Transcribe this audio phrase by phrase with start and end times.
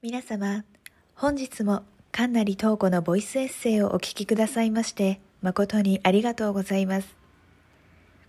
[0.00, 0.64] 皆様、
[1.16, 7.16] 本日も神成東子のボイスエッセイをお聞きくださいまして誠にありがとうございます。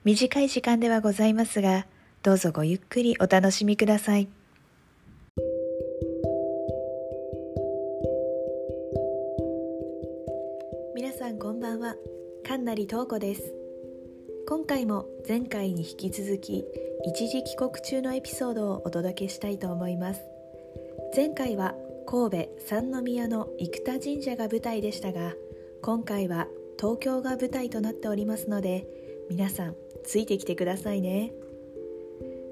[0.04, 1.86] 短い時間ではございますが、
[2.24, 4.28] どうぞごゆっくりお楽しみください。
[10.96, 11.96] 皆さんこんばんは、
[12.48, 13.54] 神成東子です。
[14.48, 16.66] 今回も前回に引き続き
[17.06, 20.29] 一時帰国中のエピソードをお届けしたいと思います
[21.16, 25.34] 前回は神戸三宮の生田神社が舞台でしたが
[25.82, 26.48] 今回は
[26.80, 28.88] 東京が舞台となっておりますので
[29.30, 31.32] 皆さんついてきてくださいね。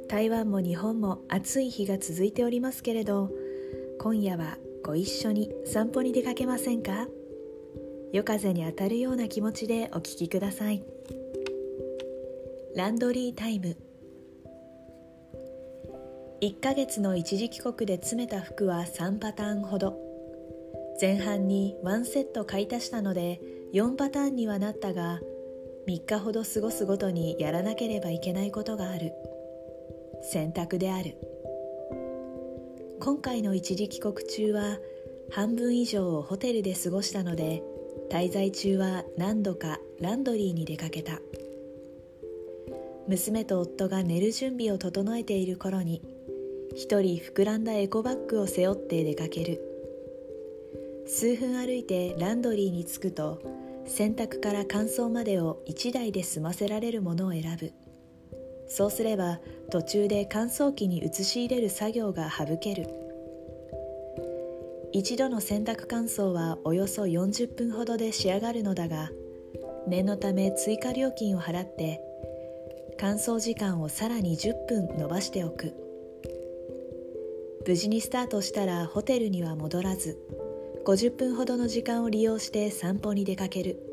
[0.07, 3.29] 台湾も日本も暑い日が続いておりますけれど
[3.99, 7.07] 今夜はご一緒に散歩に出かけませんか？
[8.11, 10.83] 夜風に当たるような気持ちでお聴きください。
[12.75, 13.75] ランドリータイム
[16.39, 19.97] 1ヶ月の一時帰国で詰めた服は3パターンほど。
[21.01, 23.41] 前半に1セット買い足したので
[23.73, 25.19] 4パターンにはなったが
[25.87, 29.13] 3日ほど過ごすごとにやらなければいけないことがある。
[30.21, 31.17] 選択である。
[32.99, 34.77] 今回の一時帰国中は
[35.31, 37.63] 半分以上をホテルで過ごしたので
[38.11, 41.19] 滞在中は何度かランドリーに出かけた。
[43.07, 46.16] 娘と夫が寝る準備を整えている頃に
[46.77, 49.59] 一人膨らんだエコバッグを背負って出かける。
[51.07, 53.41] 数分歩いてランドリーに着くと
[53.87, 57.73] 洗濯から乾燥までを1台で済ませられるものを選ぶ。
[58.67, 59.39] そうすれば
[59.71, 62.87] 途中で乾燥機に移し入れる作業が省ける。
[64.91, 69.09] 一度の洗濯乾燥はおよそ40分ほどで仕上がるのだが
[69.87, 72.01] 念のため追加料金を払って
[72.99, 75.86] 乾燥時間をさらに10分延ばしておく。
[77.67, 80.17] 無事にスタートしたらホテルには戻らず
[80.85, 83.83] 50分ほどの時間を利用して散歩に出かける。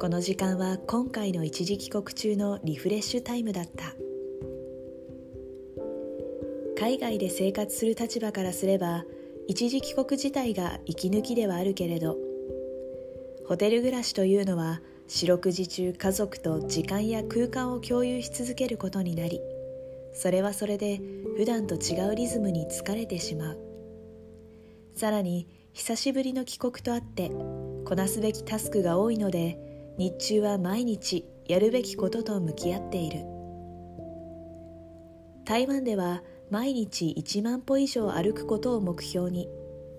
[0.00, 3.94] この時間は今回の一時帰国中のリフレッシュタイムだった。
[6.78, 9.04] 海外で生活する立場からすれば
[9.46, 12.16] 一時帰国自体が息抜きではあるけれど
[13.46, 19.42] ホテル暮らしというのは四六時中家族と時間や空間を共有し続けることになり
[20.14, 21.00] それはそれで
[21.40, 23.58] 普段と違うリズムに疲れてしまう。
[24.94, 27.30] さらに久しぶりの帰国とあって
[27.86, 33.24] こなすべきタスクが多いので日中は毎日やるべきことと向き合っている。
[35.46, 39.48] 台湾では毎日1万歩以上歩くことを目標に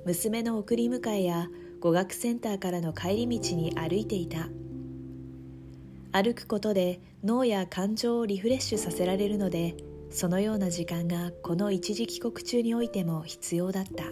[0.06, 1.48] 娘の送り迎えや
[1.80, 4.48] 語学センターからの帰り道に歩いていた。
[6.12, 9.76] 歩くことで脳や感情をリフレッシュさせられるので
[10.12, 14.04] そのような時間がこの一時帰国中においても必要だった。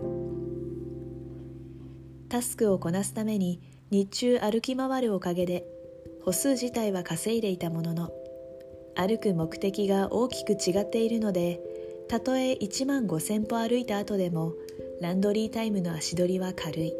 [2.29, 3.59] タスクをこなすために
[3.91, 5.65] 日中歩き回るおかげで
[6.23, 8.11] 歩数自体は稼いでいたものの
[8.95, 11.59] 歩く目的が大きく違っているので
[12.07, 14.53] たとえ1万5000歩歩いた後でも
[15.01, 16.93] ランドリータイムの足取りは軽い。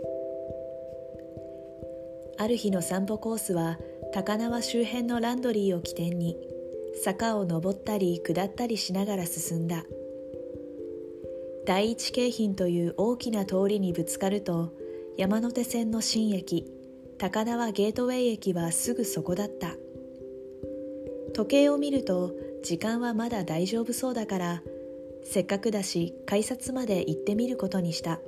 [2.40, 3.78] ある日の散歩コースは
[4.14, 6.38] 高輪周辺のランドリーを起点に
[7.04, 9.86] 坂を登ったり下ったりしながら進んだ。
[11.66, 14.74] 第一京浜という大きな通りにぶつかると
[15.18, 16.66] 山手線の新駅
[17.18, 19.76] 高輪ゲートウェイ駅はすぐそこだった。
[21.34, 22.34] 時計を見ると
[22.64, 24.64] 時間はまだ大丈夫そうだから
[25.24, 28.20] せっかくだし改札まで行ってみることにした。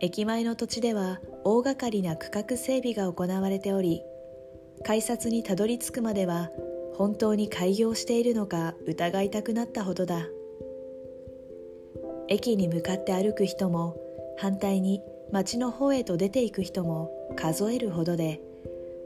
[0.00, 4.02] 駅前の土地では大掛かりな区画整備が行われており
[4.84, 6.50] 改札にたどり着くまでは
[6.94, 10.26] 本当に開業しているのか疑いたくなったほどだ。
[12.28, 13.96] 駅に向かって歩く人も
[14.38, 15.00] 反対に
[15.30, 18.40] 街の方へと出ていく人も数えるほどで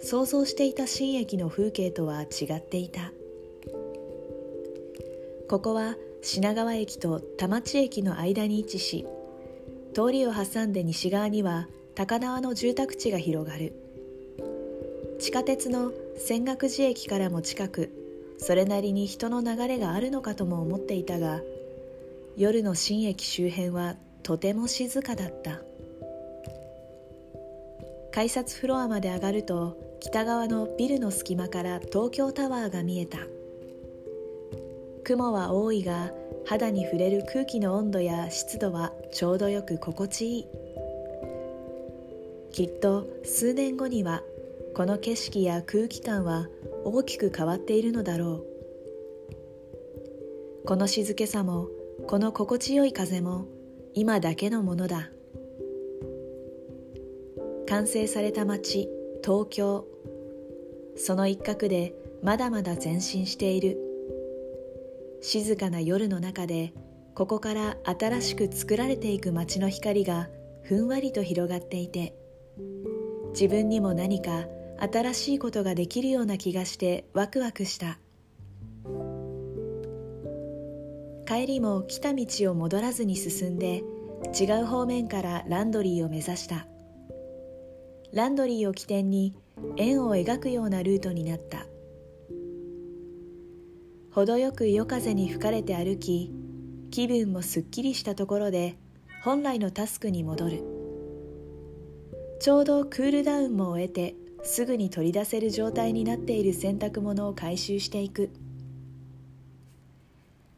[0.03, 3.13] 想像していた新駅の風景とは違っていた。
[5.49, 9.07] ここは品川駅と田町駅の間に位置し
[9.95, 13.86] 通りを挟んで西側には高輪の住宅地が広がる。
[15.19, 17.91] 地下鉄の泉岳寺駅からも近く
[18.39, 21.41] それなりに人の流れがあるのかとも思っていたが
[22.37, 25.61] 夜の新駅周辺はとても静かだった。
[28.13, 33.19] 改札フロアまで上がると北側のビルの隙間から東京タワーが見えた。
[35.05, 36.13] 雲は多いが
[36.47, 40.47] 肌に触れる空気の温度や湿度はちょうどよく心地いい。
[42.53, 44.23] きっと数年後には
[44.77, 46.49] この景色や空気感は
[46.85, 48.45] 大きく変わっているのだろ
[50.63, 50.67] う。
[50.67, 51.69] この静けさも
[52.07, 53.47] この心地よい風も
[53.95, 55.09] 今だけのものだ。
[57.67, 58.91] 完成された街
[59.25, 59.87] 東京。
[60.95, 63.79] その一角でまだまだ前進している。
[65.23, 66.75] 静かな夜の中で
[67.15, 70.29] ここから新しく作られていく街の光が
[70.65, 72.15] ふんわりと広がっていて
[73.31, 74.47] 自分にも何か
[74.79, 77.99] 新しいことができるような気がしてワクワクした。
[81.27, 83.83] 帰りも来た道を戻らずに進んで
[84.39, 86.67] 違う方面からランドリーを目指した。
[88.13, 89.35] ランドリーを起点に
[89.77, 91.67] 円を描くようなルートになった。
[94.13, 96.33] 程よく夜風に吹かれて歩き
[96.91, 98.79] 気分もすっきりしたところで
[99.23, 100.63] 本来のタスクに戻る。
[102.41, 104.15] ちょうどクールダウンも終えて
[104.47, 108.31] すぐに取り出せる状態になっている洗濯物を回収していく。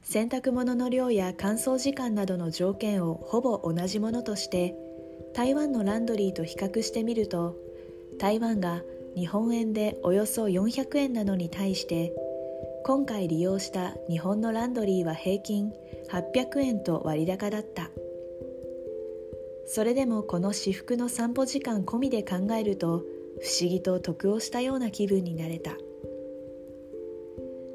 [0.02, 4.74] 洗濯物の量や乾燥時間などの条件をほぼ同じものとして
[5.34, 7.56] 台湾のランドリーと比較してみると
[8.18, 8.82] 台湾が
[9.14, 12.14] 日本円でおよそ400円なのに対して
[12.84, 15.74] 今回利用した日本のランドリーは平均
[16.10, 17.90] 800円と割高だった。
[19.66, 23.04] それでもこの至福の散歩時間込みで考えると
[23.40, 25.72] 不思議と得をしたような気分になれた。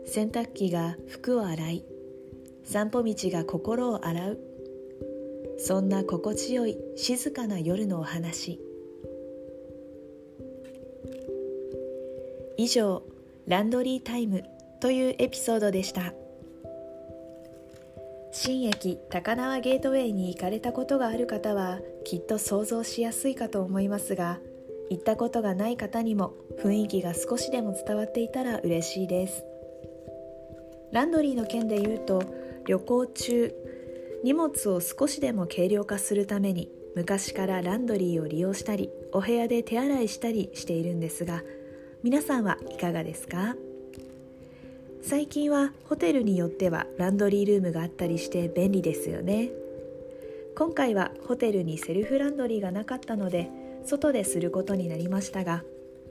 [0.06, 1.86] 洗濯機が服を洗い
[2.64, 4.40] 散歩道が心を洗う。
[5.58, 8.60] そんな心地よい静かな夜のお話。
[12.58, 13.04] 以上
[13.48, 14.44] ランドリータイム
[14.80, 16.14] というエピソードでした。
[18.32, 24.40] 新駅高輪ゲートウェイに行かれたことがある方はきっと想像しやすいかと思いますが
[24.90, 29.44] 行ったことがない方にも雰囲気が少しでも伝わっていたら嬉しいです。
[30.92, 32.22] ランドリーの件で言うと
[32.68, 33.56] 旅行中
[34.24, 41.42] 荷物を少しでも軽量化するために昔からランドリーを利用したりお部屋で手洗いしたりしているんですが
[42.04, 43.56] 皆さんはいかがですか？
[45.02, 49.50] 最近はホテルによってはランドリールームがあったりして便利ですよね。
[50.56, 53.50] 今回はホテルにセルフランドリーがなかったので
[53.86, 55.64] 外ですることになりましたが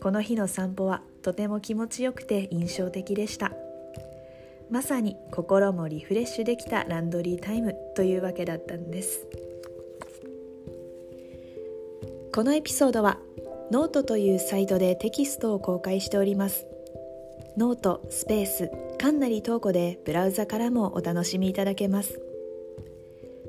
[0.03, 3.53] この日の散歩はとても気持ちよくて印象的でした。
[4.69, 9.27] まさに心もリフレッシュできたランドリータイムというわけだったんです。
[12.35, 13.19] このエピソードは
[13.71, 16.67] ノートというサイトでテキストを公開しております。
[17.57, 22.19] ノートスペースかんなり投稿でブラウザからもお楽しみいただけます。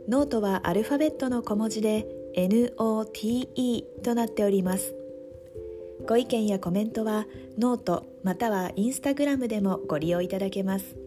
[0.08, 2.06] ノートはアルファベットの小文字で
[2.36, 4.96] NOTE となっております。
[6.06, 7.26] ご意見やコメントは
[7.58, 10.98] ノートまたはインスタグラムでもご利用いただけます。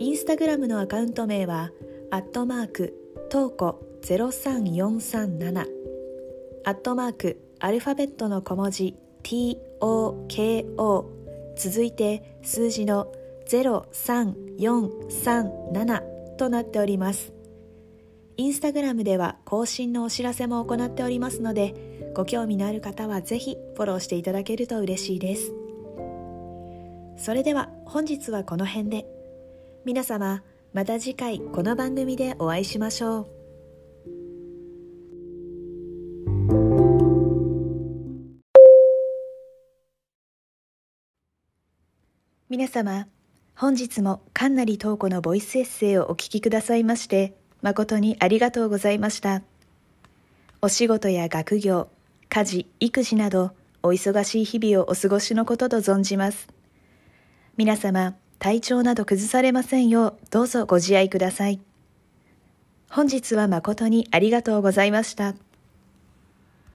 [0.00, 1.72] インスタグラムのアカウント名は、
[2.12, 2.94] アットマーク、
[3.30, 5.66] トーコ03437、
[6.64, 8.94] アットマーク、アルファベットの小文字、
[9.24, 11.04] TOKO、
[11.56, 13.12] 続いて数字の
[13.48, 17.32] 03437となっております。
[18.40, 21.74] インスタグラムでは更新のお知らせも行っておりますので、
[22.14, 25.52] ご興味のある方はぜひフォローしていただけると嬉しいです。
[27.16, 29.06] それでは本日はこの辺で。
[29.84, 33.26] 皆様また次回この番組でお会いしましょう
[42.48, 43.08] 皆様
[43.56, 49.42] 本日もかんなり東子のボイスエッセイをお聞きくださいまして誠にありがとうございました
[50.60, 51.88] お仕事や学業
[52.28, 56.48] 家事育児などお忙しい日々をお過ごしのことと存じます
[57.56, 61.60] 皆様体調など崩されませんようどうぞご自愛ください。
[62.90, 65.34] 本日は誠にありがとうございました。